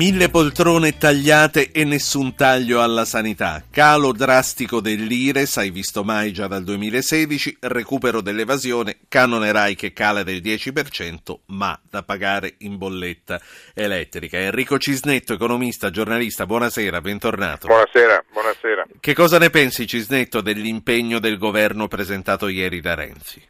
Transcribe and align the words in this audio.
Mille 0.00 0.30
poltrone 0.30 0.96
tagliate 0.96 1.72
e 1.72 1.84
nessun 1.84 2.34
taglio 2.34 2.80
alla 2.80 3.04
sanità. 3.04 3.62
Calo 3.70 4.12
drastico 4.12 4.80
dell'Ires, 4.80 5.58
hai 5.58 5.68
visto 5.68 6.04
mai 6.04 6.32
già 6.32 6.46
dal 6.46 6.64
2016, 6.64 7.58
recupero 7.60 8.22
dell'evasione, 8.22 9.00
canone 9.10 9.52
RAI 9.52 9.74
che 9.74 9.92
cala 9.92 10.22
del 10.22 10.40
10%, 10.40 11.40
ma 11.48 11.78
da 11.82 12.02
pagare 12.02 12.54
in 12.60 12.78
bolletta 12.78 13.38
elettrica. 13.74 14.38
Enrico 14.38 14.78
Cisnetto, 14.78 15.34
economista, 15.34 15.90
giornalista, 15.90 16.46
buonasera, 16.46 17.02
bentornato. 17.02 17.66
Buonasera, 17.66 18.24
buonasera. 18.32 18.86
Che 18.98 19.14
cosa 19.14 19.38
ne 19.38 19.50
pensi 19.50 19.86
Cisnetto 19.86 20.40
dell'impegno 20.40 21.18
del 21.18 21.36
governo 21.36 21.88
presentato 21.88 22.48
ieri 22.48 22.80
da 22.80 22.94
Renzi? 22.94 23.46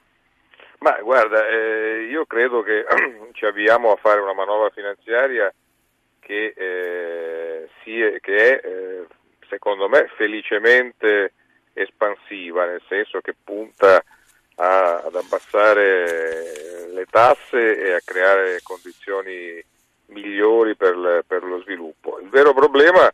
Ma 0.80 0.98
guarda, 1.00 1.46
eh, 1.46 2.08
io 2.10 2.24
credo 2.26 2.62
che 2.62 2.84
ci 3.34 3.44
avviamo 3.44 3.92
a 3.92 3.98
fare 4.02 4.18
una 4.18 4.34
manovra 4.34 4.68
finanziaria 4.74 5.48
che, 6.30 6.54
eh, 6.56 7.68
sia, 7.82 8.12
che 8.20 8.60
è, 8.60 8.64
eh, 8.64 9.06
secondo 9.48 9.88
me, 9.88 10.08
felicemente 10.14 11.32
espansiva, 11.72 12.66
nel 12.66 12.82
senso 12.86 13.20
che 13.20 13.34
punta 13.42 14.00
a, 14.54 14.96
ad 14.98 15.16
abbassare 15.16 16.86
le 16.92 17.04
tasse 17.10 17.80
e 17.80 17.94
a 17.94 18.00
creare 18.04 18.60
condizioni 18.62 19.60
migliori 20.06 20.76
per, 20.76 21.24
per 21.26 21.42
lo 21.42 21.60
sviluppo. 21.62 22.20
Il 22.20 22.28
vero 22.28 22.54
problema 22.54 23.12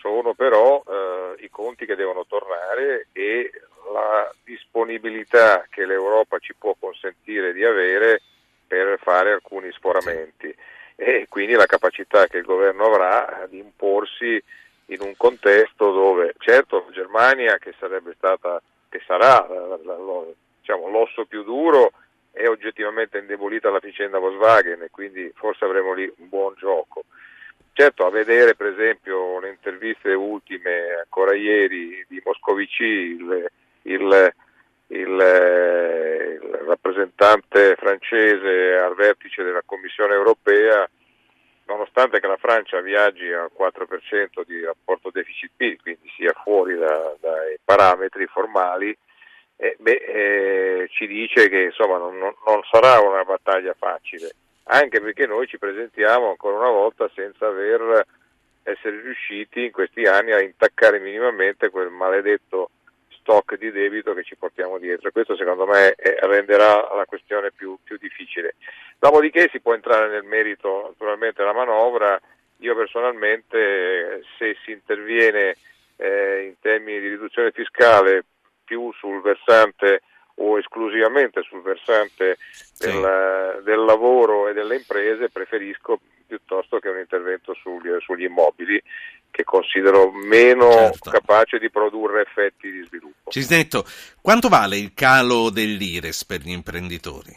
sono 0.00 0.32
però 0.32 0.82
eh, 0.86 1.44
i 1.44 1.50
conti 1.50 1.84
che 1.84 1.94
devono 1.94 2.24
tornare 2.26 3.08
e 3.12 3.50
la 3.92 4.32
disponibilità 4.44 5.66
che 5.68 5.84
l'Europa 5.84 6.38
ci 6.38 6.54
può 6.54 6.74
consentire 6.78 7.52
di 7.52 7.64
avere 7.64 8.22
per 8.66 8.98
fare 9.02 9.32
alcuni 9.32 9.70
sforamenti 9.72 10.56
e 11.02 11.24
quindi 11.30 11.54
la 11.54 11.64
capacità 11.64 12.26
che 12.26 12.36
il 12.36 12.44
governo 12.44 12.84
avrà 12.84 13.46
di 13.48 13.56
imporsi 13.56 14.42
in 14.86 15.00
un 15.00 15.16
contesto 15.16 15.92
dove 15.92 16.34
certo 16.36 16.84
la 16.84 16.92
Germania 16.92 17.56
che 17.56 17.72
sarebbe 17.78 18.12
stata 18.18 18.60
che 18.90 19.00
sarà 19.06 19.46
diciamo, 20.58 20.90
l'osso 20.90 21.24
più 21.24 21.42
duro 21.42 21.92
è 22.32 22.46
oggettivamente 22.46 23.16
indebolita 23.16 23.70
la 23.70 23.78
vicenda 23.80 24.18
Volkswagen 24.18 24.82
e 24.82 24.90
quindi 24.90 25.32
forse 25.34 25.64
avremo 25.64 25.94
lì 25.94 26.12
un 26.18 26.28
buon 26.28 26.52
gioco. 26.58 27.04
Certo, 27.72 28.04
a 28.04 28.10
vedere 28.10 28.54
per 28.54 28.66
esempio 28.66 29.40
le 29.40 29.48
interviste 29.48 30.12
ultime 30.12 30.98
ancora 31.02 31.34
ieri 31.34 32.04
di 32.08 32.20
Moscovici, 32.22 32.84
il, 32.84 33.50
il, 33.82 34.34
il, 34.90 36.40
il 36.42 36.62
rappresentante 36.66 37.76
francese 37.76 38.76
al 38.76 38.94
vertice 38.94 39.42
della 39.42 39.62
Commissione 39.64 40.14
europea, 40.14 40.88
nonostante 41.66 42.20
che 42.20 42.26
la 42.26 42.36
Francia 42.36 42.80
viaggi 42.80 43.30
al 43.32 43.50
4% 43.56 44.44
di 44.46 44.64
rapporto 44.64 45.10
deficit-PIL, 45.12 45.80
quindi 45.80 46.10
sia 46.16 46.32
fuori 46.42 46.76
da, 46.76 47.14
dai 47.20 47.58
parametri 47.64 48.26
formali, 48.26 48.96
eh, 49.56 49.76
beh, 49.78 49.92
eh, 49.92 50.88
ci 50.90 51.06
dice 51.06 51.48
che 51.48 51.62
insomma, 51.64 51.98
non, 51.98 52.16
non, 52.18 52.62
sarà 52.70 52.98
una 53.00 53.24
battaglia 53.24 53.74
facile, 53.78 54.30
anche 54.64 55.00
perché 55.00 55.26
noi 55.26 55.46
ci 55.46 55.58
presentiamo 55.58 56.30
ancora 56.30 56.56
una 56.56 56.70
volta 56.70 57.10
senza 57.14 57.46
aver 57.46 58.06
essere 58.62 59.00
riusciti 59.00 59.64
in 59.64 59.70
questi 59.70 60.04
anni 60.04 60.32
a 60.32 60.40
intaccare 60.40 60.98
minimamente 60.98 61.70
quel 61.70 61.90
maledetto 61.90 62.70
stock 63.30 63.56
di 63.56 63.70
debito 63.70 64.12
che 64.12 64.24
ci 64.24 64.34
portiamo 64.34 64.78
dietro. 64.78 65.12
Questo 65.12 65.36
secondo 65.36 65.64
me 65.64 65.94
renderà 66.22 66.74
la 66.96 67.04
questione 67.06 67.52
più, 67.52 67.78
più, 67.84 67.96
difficile. 67.96 68.56
Dopodiché 68.98 69.48
si 69.52 69.60
può 69.60 69.72
entrare 69.72 70.08
nel 70.08 70.24
merito 70.24 70.88
naturalmente 70.88 71.40
della 71.40 71.54
manovra. 71.54 72.20
Io 72.58 72.74
personalmente 72.74 74.24
se 74.36 74.56
si 74.64 74.72
interviene 74.72 75.54
eh, 75.96 76.46
in 76.46 76.54
termini 76.60 76.98
di 76.98 77.08
riduzione 77.08 77.52
fiscale 77.52 78.24
più 78.64 78.92
sul 78.98 79.22
versante 79.22 80.02
o 80.36 80.58
esclusivamente 80.58 81.42
sul 81.42 81.62
versante 81.62 82.36
del, 82.78 83.60
del 83.62 83.84
lavoro 83.84 84.48
e 84.48 84.54
delle 84.54 84.76
imprese, 84.76 85.30
preferisco 85.30 86.00
piuttosto 86.26 86.78
che 86.78 86.88
un 86.88 86.98
intervento 86.98 87.54
sugli, 87.54 87.88
sugli 88.00 88.24
immobili 88.24 88.80
che 89.40 89.44
considero 89.44 90.10
meno 90.12 90.70
certo. 90.70 91.10
capace 91.10 91.58
di 91.58 91.70
produrre 91.70 92.22
effetti 92.22 92.70
di 92.70 92.84
sviluppo. 92.84 93.30
Cisnetto, 93.30 93.84
quanto 94.20 94.48
vale 94.48 94.76
il 94.76 94.92
calo 94.94 95.50
dell'IRES 95.50 96.24
per 96.24 96.40
gli 96.40 96.50
imprenditori? 96.50 97.32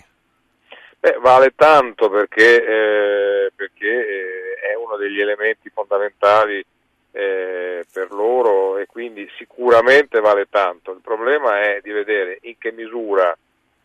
Beh, 1.00 1.18
vale 1.19 1.53
tanto 1.56 2.09
perché, 2.09 2.63
eh, 2.63 3.52
perché 3.56 3.88
eh, 3.88 4.72
è 4.72 4.75
uno 4.75 4.96
degli 4.97 5.19
elementi 5.19 5.69
fondamentali 5.69 6.63
eh, 7.12 7.86
per 7.92 8.12
loro 8.12 8.78
e 8.78 8.86
quindi 8.86 9.30
sicuramente 9.38 10.19
vale 10.19 10.47
tanto. 10.50 10.92
Il 10.92 11.02
problema 11.02 11.62
è 11.62 11.80
di 11.81 11.92
vedere 11.92 12.40
in 12.44 12.58
che 12.58 12.72
misura 12.72 13.36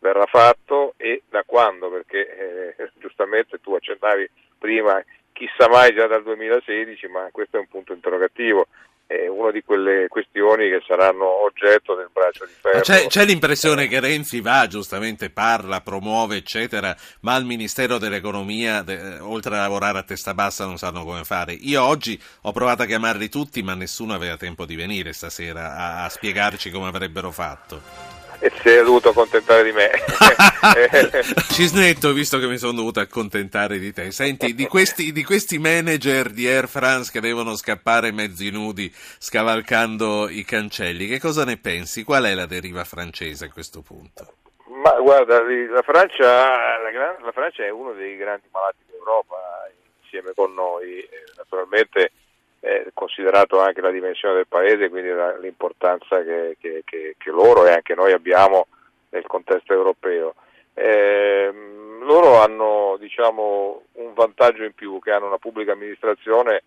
verrà 0.01 0.27
fatto 0.27 0.95
e 0.97 1.23
da 1.29 1.43
quando, 1.45 1.91
perché 1.91 2.75
eh, 2.77 2.91
giustamente 2.99 3.61
tu 3.61 3.75
accennavi 3.75 4.29
prima, 4.59 5.03
chissà 5.39 5.69
mai 5.69 5.95
già 5.95 6.09
dal 6.09 6.25
2016, 6.25 7.07
ma 7.07 7.29
questo 7.31 7.57
è 7.57 7.61
un 7.61 7.69
punto 7.69 7.93
interrogativo 7.93 8.67
è 9.09 9.27
una 9.27 9.51
di 9.51 9.63
quelle 9.63 10.07
questioni 10.09 10.69
che 10.69 10.83
saranno 10.87 11.25
oggetto 11.43 11.95
del 11.95 12.11
braccio 12.13 12.45
di 12.45 12.53
ferro. 12.61 12.81
C'è, 12.81 13.07
c'è, 13.07 13.25
l'impressione 13.25 13.89
che 13.89 14.01
Renzi 14.01 14.43
va, 14.43 14.67
giustamente 14.67 15.31
parla, 15.31 15.81
promuove, 15.81 16.37
eccetera, 16.37 16.95
ma 17.21 17.35
al 17.35 17.47
Ministero 17.47 17.97
dell'Economia, 17.97 18.83
de, 18.83 19.19
oltre 19.21 19.57
a 19.57 19.61
lavorare 19.61 19.97
a 19.97 20.03
testa 20.03 20.35
bassa, 20.35 20.67
non 20.67 20.77
sanno 20.77 21.05
come 21.05 21.25
fare. 21.25 21.55
Io 21.55 21.83
oggi 21.83 22.21
ho 22.43 22.53
provato 22.53 22.83
a 22.83 22.87
chiamarli 22.87 23.31
tutti, 23.31 23.63
ma 23.63 23.73
nessuno 23.73 24.13
aveva 24.13 24.37
tempo 24.37 24.67
di 24.67 24.77
venire 24.77 25.15
stasera 25.15 25.75
a, 25.75 26.05
a 26.05 26.09
spiegarci 26.11 26.71
come 26.71 26.89
avrebbero 26.89 27.31
fatto 27.31 28.18
e 28.41 28.51
si 28.61 28.69
è 28.69 28.83
dovuto 28.83 29.11
accontentare 29.11 29.65
di 29.65 29.73
me. 29.73 29.91
Cisnetto, 31.51 32.13
visto 32.13 32.39
che 32.39 32.47
mi 32.47 32.59
sono 32.59 32.73
dovuto 32.73 33.01
accontentare 33.01 33.79
di 33.79 33.93
te, 33.93 34.11
senti, 34.11 34.55
di 34.55 34.67
questi, 34.67 35.13
di 35.13 35.25
questi, 35.25 35.59
manager 35.59 36.31
di 36.31 36.47
Air 36.47 36.69
France 36.69 37.11
che 37.11 37.21
devono 37.21 37.57
scappare 37.57 38.13
mezzi 38.13 38.51
nudi 38.51 38.93
scavalcando 38.95 40.29
i 40.29 40.45
cancelli, 40.45 41.07
che 41.07 41.21
cosa 41.21 41.45
ne 41.45 41.57
pensi? 41.57 42.05
Qual 42.05 42.25
è 42.25 42.35
la 42.35 42.47
deriva 42.47 42.85
francese 42.85 43.47
a 43.47 43.51
questo 43.51 43.83
punto? 43.83 44.35
Ma 44.83 44.93
guarda, 45.01 45.43
la 45.43 45.83
Francia, 45.83 46.27
la, 46.79 47.17
la 47.21 47.33
Francia 47.33 47.65
è 47.65 47.71
uno 47.71 47.93
dei 47.93 48.17
grandi 48.17 48.47
malati 48.53 48.79
d'Europa 48.89 49.37
insieme 50.03 50.33
con 50.35 50.55
noi, 50.55 51.07
naturalmente 51.37 52.13
eh, 52.61 52.91
considerato 52.93 53.61
anche 53.61 53.81
la 53.81 53.91
dimensione 53.91 54.35
del 54.35 54.47
paese, 54.47 54.89
quindi 54.89 55.11
la, 55.11 55.37
l'importanza 55.39 56.23
che, 56.23 56.57
che, 56.61 56.83
che, 56.85 57.15
che, 57.17 57.31
loro 57.31 57.67
e 57.67 57.73
anche 57.73 57.95
noi 57.95 58.13
abbiamo 58.13 58.67
nel 59.11 59.27
contesto 59.27 59.73
europeo. 59.73 60.35
Eh, 60.75 61.53
loro 62.01 62.41
hanno 62.41 62.97
diciamo, 62.99 63.83
un 63.93 64.15
vantaggio 64.15 64.65
in 64.65 64.73
più, 64.73 64.99
che 65.01 65.13
hanno 65.13 65.27
una 65.27 65.39
pubblica 65.39 65.73
amministrazione 65.73 66.63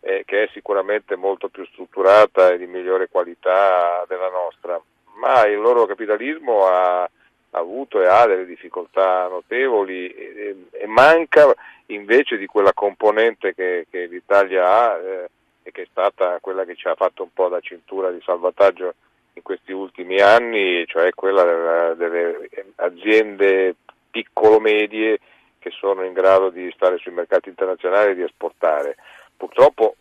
eh, 0.00 0.22
che 0.24 0.44
è 0.44 0.48
sicuramente 0.52 1.16
molto 1.16 1.48
più 1.48 1.64
strutturata 1.66 2.50
e 2.50 2.58
di 2.58 2.66
migliore 2.66 3.08
qualità 3.08 4.04
della 4.08 4.30
nostra, 4.30 4.80
ma 5.14 5.46
il 5.46 5.58
loro 5.58 5.86
capitalismo 5.86 6.66
ha 6.66 7.08
avuto 7.50 8.02
e 8.02 8.06
ha 8.06 8.26
delle 8.26 8.46
difficoltà 8.46 9.28
notevoli 9.28 10.08
e, 10.08 10.66
e 10.70 10.86
manca 10.86 11.52
invece 11.86 12.36
di 12.36 12.46
quella 12.46 12.72
componente 12.72 13.54
che, 13.54 13.86
che 13.90 14.06
l'Italia 14.06 14.66
ha 14.66 14.98
eh, 14.98 15.30
e 15.66 15.72
che 15.72 15.82
è 15.82 15.88
stata 15.90 16.38
quella 16.40 16.64
che 16.64 16.76
ci 16.76 16.86
ha 16.86 16.94
fatto 16.94 17.24
un 17.24 17.32
po' 17.32 17.48
da 17.48 17.58
cintura 17.58 18.12
di 18.12 18.20
salvataggio 18.24 18.94
in 19.32 19.42
questi 19.42 19.72
ultimi 19.72 20.20
anni, 20.20 20.86
cioè 20.86 21.10
quella 21.12 21.92
delle 21.94 22.48
aziende 22.76 23.74
piccolo-medie 24.08 25.18
che 25.58 25.70
sono 25.70 26.04
in 26.04 26.12
grado 26.12 26.50
di 26.50 26.70
stare 26.72 26.98
sui 26.98 27.10
mercati 27.10 27.48
internazionali 27.48 28.12
e 28.12 28.14
di 28.14 28.22
esportare. 28.22 28.94
Purtroppo 29.36 29.96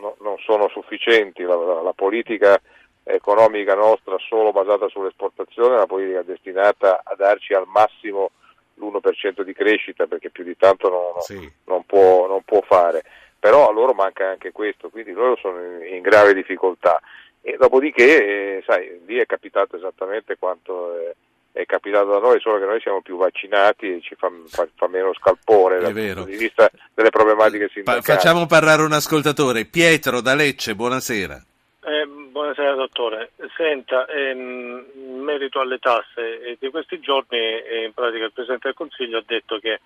no, 0.00 0.16
non 0.18 0.36
sono 0.38 0.68
sufficienti, 0.68 1.44
la, 1.44 1.54
la, 1.54 1.80
la, 1.80 1.92
politica 1.92 2.60
economica 3.04 3.76
nostra 3.76 4.16
solo 4.18 4.50
basata 4.50 4.88
sull'esportazione 4.88 5.74
è 5.74 5.76
una 5.76 5.86
politica 5.86 6.22
destinata 6.22 7.02
a 7.04 7.14
darci 7.14 7.54
al 7.54 7.68
massimo 7.68 8.30
l'1% 8.74 9.42
di 9.42 9.52
crescita 9.52 10.06
perché 10.06 10.30
più 10.30 10.42
di 10.42 10.56
tanto 10.56 10.88
non, 10.88 11.20
sì. 11.20 11.52
non, 11.66 11.84
può, 11.84 12.26
non 12.26 12.42
può 12.42 12.60
fare 12.62 13.04
però 13.44 13.68
a 13.68 13.72
loro 13.72 13.92
manca 13.92 14.26
anche 14.26 14.52
questo, 14.52 14.88
quindi 14.88 15.12
loro 15.12 15.36
sono 15.36 15.60
in, 15.60 15.96
in 15.96 16.00
grave 16.00 16.32
difficoltà. 16.32 16.98
E 17.42 17.58
dopodiché, 17.58 18.56
eh, 18.56 18.62
sai, 18.66 19.02
lì 19.04 19.18
è 19.18 19.26
capitato 19.26 19.76
esattamente 19.76 20.38
quanto 20.38 20.96
è, 20.96 21.14
è, 21.52 21.66
capitato 21.66 22.06
da 22.06 22.20
noi, 22.20 22.40
solo 22.40 22.58
che 22.58 22.64
noi 22.64 22.80
siamo 22.80 23.02
più 23.02 23.18
vaccinati 23.18 23.96
e 23.96 24.00
ci 24.00 24.14
fa, 24.14 24.32
fa, 24.46 24.66
fa 24.74 24.88
meno 24.88 25.12
scalpore 25.12 25.78
dal 25.78 25.92
punto 25.92 26.24
di 26.24 26.36
vista 26.36 26.70
delle 26.94 27.10
problematiche 27.10 27.68
sindacali. 27.70 28.02
Pa- 28.02 28.14
facciamo 28.14 28.46
parlare 28.46 28.80
un 28.80 28.92
ascoltatore. 28.92 29.66
Pietro 29.66 30.22
da 30.22 30.34
Lecce, 30.34 30.74
buonasera. 30.74 31.44
Eh, 31.84 32.06
buonasera 32.06 32.72
dottore. 32.76 33.32
Senta, 33.58 34.06
ehm, 34.06 34.86
in 34.94 35.20
merito 35.20 35.60
alle 35.60 35.80
tasse, 35.80 36.40
eh, 36.40 36.56
di 36.58 36.70
questi 36.70 36.98
giorni 36.98 37.36
eh, 37.36 37.84
in 37.84 37.92
pratica 37.92 38.24
il 38.24 38.32
Presidente 38.32 38.68
del 38.68 38.76
Consiglio 38.76 39.18
ha 39.18 39.24
detto 39.26 39.58
che 39.58 39.80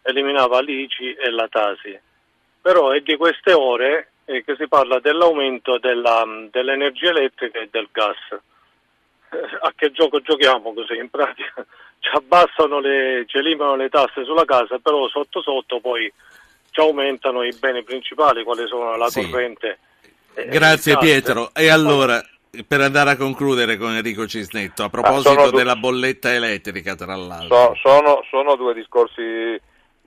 eliminava 0.00 0.62
l'ICI 0.62 1.12
e 1.12 1.28
la 1.28 1.48
Tasi 1.48 2.00
però 2.64 2.92
è 2.92 3.00
di 3.00 3.14
queste 3.18 3.52
ore 3.52 4.12
eh, 4.24 4.42
che 4.42 4.56
si 4.56 4.66
parla 4.68 4.98
dell'aumento 4.98 5.76
della, 5.76 6.24
dell'energia 6.50 7.10
elettrica 7.10 7.58
e 7.58 7.68
del 7.70 7.88
gas. 7.92 8.16
Eh, 8.32 9.58
a 9.60 9.70
che 9.76 9.92
gioco 9.92 10.20
giochiamo 10.20 10.72
così? 10.72 10.96
In 10.96 11.10
pratica 11.10 11.52
ci 12.00 12.08
abbassano 12.14 12.80
le, 12.80 13.24
ci 13.26 13.36
eliminano 13.36 13.76
le 13.76 13.90
tasse 13.90 14.24
sulla 14.24 14.46
casa, 14.46 14.78
però 14.78 15.06
sotto 15.08 15.42
sotto 15.42 15.78
poi 15.78 16.10
ci 16.70 16.80
aumentano 16.80 17.42
i 17.42 17.54
beni 17.60 17.82
principali, 17.82 18.42
quali 18.44 18.66
sono 18.66 18.96
la 18.96 19.10
sì. 19.10 19.28
corrente. 19.28 19.78
Eh, 20.32 20.46
Grazie 20.46 20.96
Pietro. 20.96 21.50
E 21.52 21.68
allora, 21.68 22.18
per 22.66 22.80
andare 22.80 23.10
a 23.10 23.16
concludere 23.18 23.76
con 23.76 23.94
Enrico 23.94 24.26
Cisnetto, 24.26 24.84
a 24.84 24.88
proposito 24.88 25.38
ah, 25.38 25.50
della 25.50 25.76
bolletta 25.76 26.32
elettrica, 26.32 26.94
tra 26.94 27.14
l'altro. 27.14 27.74
So, 27.74 27.74
sono, 27.82 28.24
sono 28.30 28.56
due 28.56 28.72
discorsi 28.72 29.60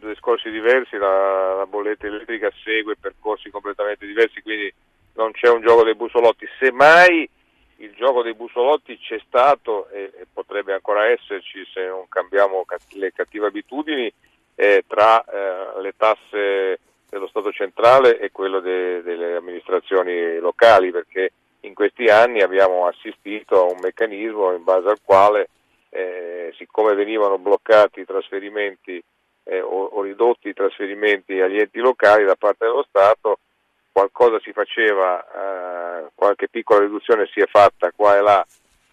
discorsi 0.07 0.49
diversi, 0.49 0.97
la, 0.97 1.55
la, 1.55 1.65
bolletta 1.65 2.07
elettrica 2.07 2.51
segue 2.63 2.95
percorsi 2.99 3.49
completamente 3.49 4.05
diversi, 4.05 4.41
quindi 4.41 4.73
non 5.13 5.31
c'è 5.31 5.49
un 5.49 5.61
gioco 5.61 5.83
dei 5.83 5.95
busolotti. 5.95 6.47
Semmai 6.59 7.29
il 7.77 7.93
gioco 7.93 8.23
dei 8.23 8.33
busolotti 8.33 8.97
c'è 8.97 9.19
stato 9.27 9.89
e, 9.89 10.11
e 10.17 10.27
potrebbe 10.31 10.73
ancora 10.73 11.05
esserci 11.07 11.63
se 11.71 11.85
non 11.85 12.07
cambiamo 12.07 12.65
le 12.93 13.11
cattive 13.13 13.47
abitudini 13.47 14.11
eh, 14.55 14.83
tra 14.87 15.23
eh, 15.23 15.81
le 15.81 15.93
tasse 15.95 16.79
dello 17.09 17.27
Stato 17.27 17.51
centrale 17.51 18.19
e 18.19 18.31
quello 18.31 18.59
de, 18.59 19.01
delle 19.03 19.35
amministrazioni 19.35 20.37
locali, 20.39 20.91
perché 20.91 21.31
in 21.61 21.73
questi 21.73 22.05
anni 22.05 22.41
abbiamo 22.41 22.87
assistito 22.87 23.61
a 23.61 23.71
un 23.71 23.79
meccanismo 23.79 24.53
in 24.53 24.63
base 24.63 24.89
al 24.89 24.99
quale, 25.03 25.49
eh, 25.89 26.53
siccome 26.57 26.95
venivano 26.95 27.37
bloccati 27.37 28.01
i 28.01 28.05
trasferimenti 28.05 29.01
eh, 29.47 29.61
o, 29.61 29.85
o, 29.85 30.01
ridotti 30.01 30.49
i 30.49 30.53
trasferimenti 30.53 31.39
agli 31.39 31.59
enti 31.59 31.79
locali 31.79 32.25
da 32.25 32.35
parte 32.35 32.65
dello 32.65 32.85
Stato, 32.87 33.39
qualcosa 33.91 34.39
si 34.39 34.51
faceva, 34.51 35.23
eh, 35.23 36.09
qualche 36.13 36.49
piccola 36.49 36.81
riduzione 36.81 37.27
si 37.31 37.39
è 37.39 37.47
fatta 37.47 37.91
qua 37.95 38.17
e 38.17 38.21
là 38.21 38.45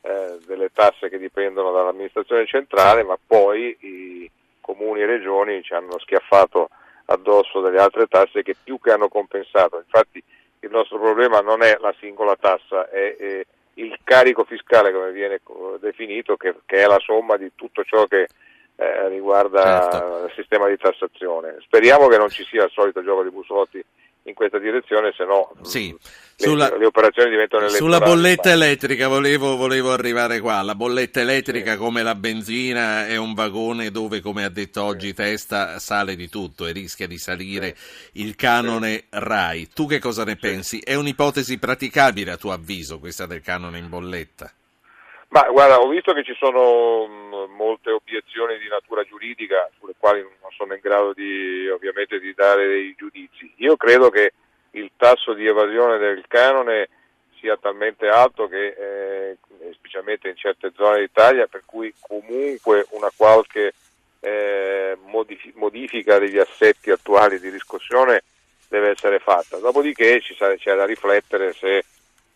eh, 0.02 0.38
delle 0.46 0.70
tasse 0.72 1.08
che 1.08 1.18
dipendono 1.18 1.72
dall'amministrazione 1.72 2.46
centrale, 2.46 3.02
ma 3.02 3.18
poi 3.24 3.76
i 3.80 4.30
comuni 4.60 5.00
e 5.00 5.06
regioni 5.06 5.62
ci 5.62 5.74
hanno 5.74 5.98
schiaffato 5.98 6.70
addosso 7.06 7.60
delle 7.60 7.80
altre 7.80 8.06
tasse 8.06 8.42
che 8.42 8.54
più 8.62 8.78
che 8.80 8.92
hanno 8.92 9.08
compensato. 9.08 9.76
Infatti 9.78 10.22
il 10.60 10.70
nostro 10.70 10.98
problema 10.98 11.40
non 11.40 11.62
è 11.62 11.76
la 11.80 11.94
singola 11.98 12.36
tassa, 12.36 12.88
è, 12.88 13.16
è 13.16 13.44
il 13.74 13.98
carico 14.04 14.44
fiscale 14.44 14.92
come 14.92 15.10
viene 15.12 15.40
definito, 15.80 16.36
che, 16.36 16.54
che, 16.64 16.76
è 16.76 16.86
la 16.86 17.00
somma 17.00 17.36
di 17.36 17.50
tutto 17.54 17.84
ciò 17.84 18.06
che 18.06 18.28
eh, 18.76 19.08
riguarda 19.08 19.88
certo. 19.90 20.24
il 20.26 20.32
sistema 20.34 20.68
di 20.68 20.76
tassazione. 20.76 21.56
Speriamo 21.60 22.08
che 22.08 22.18
non 22.18 22.28
ci 22.28 22.44
sia 22.44 22.64
il 22.64 22.70
solito 22.72 23.02
gioco 23.02 23.22
di 23.22 23.30
busolotti 23.30 23.84
in 24.26 24.34
questa 24.34 24.58
direzione, 24.58 25.12
se 25.14 25.24
no 25.24 25.52
sì. 25.62 25.90
le, 25.90 25.98
sulla, 26.36 26.74
le, 26.76 26.86
operazioni 26.86 27.28
diventano 27.28 27.68
Sulla 27.68 28.00
bolletta 28.00 28.50
elettrica 28.50 29.06
volevo, 29.06 29.56
volevo, 29.56 29.92
arrivare 29.92 30.40
qua. 30.40 30.62
La 30.62 30.74
bolletta 30.74 31.20
elettrica, 31.20 31.72
sì. 31.72 31.76
come 31.76 32.02
la 32.02 32.14
benzina, 32.14 33.06
è 33.06 33.16
un 33.16 33.34
vagone 33.34 33.90
dove, 33.90 34.22
come 34.22 34.44
ha 34.44 34.48
detto 34.48 34.82
oggi 34.82 35.08
sì. 35.08 35.14
Testa, 35.14 35.78
sale 35.78 36.16
di 36.16 36.30
tutto 36.30 36.66
e 36.66 36.72
rischia 36.72 37.06
di 37.06 37.18
salire 37.18 37.74
sì. 37.76 38.22
il 38.22 38.34
canone 38.34 39.04
RAI. 39.10 39.68
Tu 39.74 39.86
che 39.86 39.98
cosa 39.98 40.24
ne 40.24 40.36
pensi? 40.36 40.78
È 40.78 40.94
un'ipotesi 40.94 41.58
praticabile 41.58 42.30
a 42.30 42.36
tuo 42.38 42.52
avviso 42.52 42.98
questa 42.98 43.26
del 43.26 43.42
canone 43.42 43.76
in 43.76 43.90
bolletta? 43.90 44.50
Ma 45.28 45.48
guarda, 45.50 45.80
ho 45.80 45.88
visto 45.88 46.12
che 46.12 46.22
ci 46.22 46.34
sono 46.38 47.06
mh, 47.06 47.54
molte 47.56 47.90
obiezioni 47.90 48.58
di 48.58 48.68
natura 48.68 49.02
giuridica 49.02 49.68
sulle 49.78 49.94
quali 49.98 50.20
non 50.20 50.50
sono 50.56 50.74
in 50.74 50.80
grado 50.80 51.12
di, 51.12 51.68
ovviamente 51.68 52.20
di 52.20 52.32
dare 52.34 52.66
dei 52.66 52.94
giudizi. 52.96 53.52
Io 53.56 53.76
credo 53.76 54.10
che 54.10 54.32
il 54.72 54.90
tasso 54.96 55.32
di 55.32 55.46
evasione 55.46 55.98
del 55.98 56.24
canone 56.28 56.88
sia 57.38 57.56
talmente 57.56 58.08
alto 58.08 58.48
che, 58.48 58.68
eh, 58.68 59.36
specialmente 59.72 60.28
in 60.28 60.36
certe 60.36 60.72
zone 60.74 61.00
d'Italia, 61.00 61.46
per 61.46 61.62
cui 61.64 61.92
comunque 62.00 62.86
una 62.90 63.10
qualche 63.14 63.74
eh, 64.20 64.96
modifica 65.54 66.18
degli 66.18 66.38
assetti 66.38 66.90
attuali 66.90 67.38
di 67.38 67.50
riscossione 67.50 68.22
deve 68.68 68.90
essere 68.90 69.18
fatta. 69.18 69.58
Dopodiché 69.58 70.20
ci 70.20 70.34
c'è 70.34 70.74
da 70.74 70.86
riflettere 70.86 71.52
se 71.52 71.84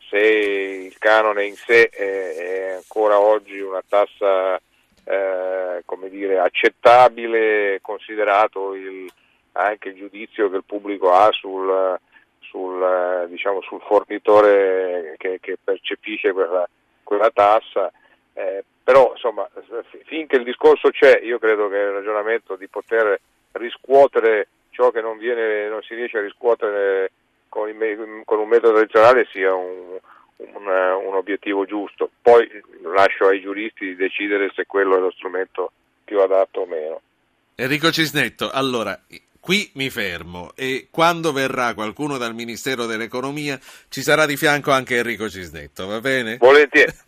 se 0.08 0.18
il 0.18 0.98
canone 0.98 1.44
in 1.44 1.54
sé 1.54 1.88
è, 1.88 2.72
ancora 2.76 3.20
oggi 3.20 3.58
una 3.60 3.82
tassa 3.86 4.56
eh, 5.04 5.82
come 5.84 6.08
dire, 6.08 6.38
accettabile, 6.38 7.78
considerato 7.82 8.74
il, 8.74 9.10
anche 9.52 9.90
il 9.90 9.96
giudizio 9.96 10.50
che 10.50 10.56
il 10.56 10.64
pubblico 10.64 11.12
ha 11.12 11.30
sul, 11.32 11.98
sul, 12.40 13.26
diciamo, 13.28 13.60
sul 13.62 13.80
fornitore 13.82 15.14
che, 15.18 15.38
che 15.40 15.58
percepisce 15.62 16.32
quella, 16.32 16.68
quella 17.02 17.30
tassa. 17.30 17.90
Eh, 18.34 18.64
però 18.82 19.12
insomma, 19.12 19.48
finché 20.04 20.36
il 20.36 20.44
discorso 20.44 20.90
c'è, 20.90 21.20
io 21.22 21.38
credo 21.38 21.68
che 21.68 21.76
il 21.76 21.90
ragionamento 21.90 22.56
di 22.56 22.68
poter 22.68 23.20
riscuotere 23.52 24.48
ciò 24.70 24.90
che 24.90 25.00
non, 25.00 25.18
viene, 25.18 25.68
non 25.68 25.82
si 25.82 25.94
riesce 25.94 26.18
a 26.18 26.22
riscuotere 26.22 27.10
con, 27.48 27.68
il, 27.68 28.22
con 28.24 28.38
un 28.38 28.48
metodo 28.48 28.74
tradizionale 28.74 29.26
sia 29.32 29.54
un, 29.54 29.98
un, 30.36 30.66
un, 30.66 31.14
obiettivo 31.14 31.64
giusto. 31.64 32.10
Poi 32.20 32.48
lascio 32.82 33.26
ai 33.26 33.40
giuristi 33.40 33.86
di 33.86 33.96
decidere 33.96 34.50
se 34.54 34.66
quello 34.66 34.96
è 34.96 35.00
lo 35.00 35.10
strumento 35.10 35.72
più 36.04 36.20
adatto 36.20 36.60
o 36.60 36.66
meno. 36.66 37.00
Enrico 37.54 37.90
Cisnetto, 37.90 38.50
allora 38.50 38.98
qui 39.40 39.70
mi 39.74 39.90
fermo 39.90 40.52
e 40.54 40.88
quando 40.90 41.32
verrà 41.32 41.74
qualcuno 41.74 42.18
dal 42.18 42.34
Ministero 42.34 42.86
dell'Economia 42.86 43.58
ci 43.88 44.02
sarà 44.02 44.26
di 44.26 44.36
fianco 44.36 44.70
anche 44.70 44.96
Enrico 44.96 45.28
Cisnetto, 45.28 45.86
va 45.86 46.00
bene? 46.00 46.36
Volentieri. 46.36 46.92